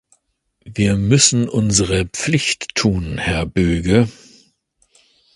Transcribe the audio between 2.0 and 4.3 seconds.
Pflicht tun, Herr Böge!